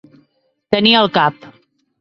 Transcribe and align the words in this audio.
Tenir 0.77 0.95
al 1.03 1.13
cap. 1.19 1.49